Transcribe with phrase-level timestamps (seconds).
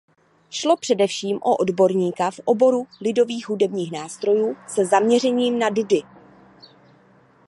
[0.49, 6.01] Šlo především o odborníka v oboru lidových hudebních nástrojů se zaměřením na dudy.